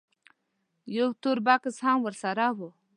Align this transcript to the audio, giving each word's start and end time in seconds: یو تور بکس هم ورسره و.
یو 0.97 1.07
تور 1.21 1.37
بکس 1.45 1.75
هم 1.85 1.97
ورسره 2.03 2.47
و. 2.57 2.59